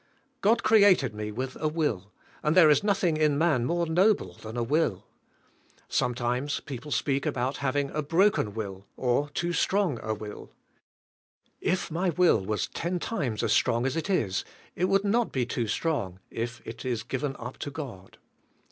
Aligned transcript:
God 0.41 0.63
created 0.63 1.13
me 1.13 1.31
with 1.31 1.55
a 1.61 1.67
will, 1.67 2.11
and 2.41 2.57
there 2.57 2.71
is 2.71 2.83
nothing 2.83 3.17
in 3.17 3.37
man 3.37 3.65
more 3.67 3.85
noble 3.85 4.33
than 4.33 4.57
a 4.57 4.63
will. 4.63 5.05
Sometimes 5.89 6.59
people 6.59 6.89
speak 6.89 7.27
about 7.27 7.57
having 7.57 7.91
a 7.91 8.01
broken 8.01 8.55
will 8.55 8.87
or 8.97 9.29
too 9.29 9.53
strong 9.53 9.99
a 10.01 10.15
will. 10.15 10.49
If 11.59 11.81
50 11.81 11.83
THE 11.83 11.85
SPIRITUAL 11.85 11.85
LIFE. 11.85 11.91
my 11.91 12.09
will 12.17 12.41
was 12.43 12.67
ten 12.69 12.97
times 12.97 13.43
as 13.43 13.53
strong 13.53 13.85
as 13.85 13.95
it 13.95 14.09
is, 14.09 14.43
it 14.75 14.85
would 14.85 15.03
not 15.03 15.31
be 15.31 15.45
too 15.45 15.67
strong 15.67 16.19
if 16.31 16.63
it 16.65 16.83
is 16.83 17.03
given 17.03 17.35
up 17.37 17.59
to 17.59 17.69
God. 17.69 18.17